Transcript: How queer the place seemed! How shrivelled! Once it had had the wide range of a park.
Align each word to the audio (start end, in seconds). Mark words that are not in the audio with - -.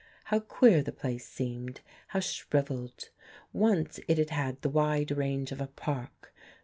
How 0.23 0.39
queer 0.39 0.81
the 0.81 0.91
place 0.91 1.27
seemed! 1.27 1.81
How 2.07 2.21
shrivelled! 2.21 3.09
Once 3.53 3.99
it 4.07 4.17
had 4.17 4.31
had 4.31 4.61
the 4.63 4.69
wide 4.69 5.11
range 5.11 5.51
of 5.51 5.61
a 5.61 5.67
park. 5.67 6.33